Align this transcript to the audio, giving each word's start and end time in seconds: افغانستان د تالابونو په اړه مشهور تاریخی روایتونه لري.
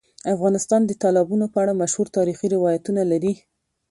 افغانستان 0.35 0.81
د 0.85 0.91
تالابونو 1.01 1.45
په 1.53 1.57
اړه 1.63 1.79
مشهور 1.81 2.07
تاریخی 2.17 2.47
روایتونه 2.55 3.01
لري. 3.11 3.33